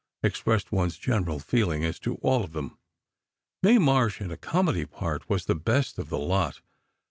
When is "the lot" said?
6.09-6.61